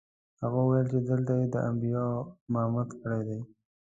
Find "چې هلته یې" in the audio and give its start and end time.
0.91-1.45